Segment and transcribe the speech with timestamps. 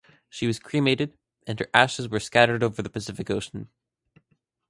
[0.31, 1.15] She was cremated,
[1.45, 3.69] and her ashes were scattered over the Pacific Ocean.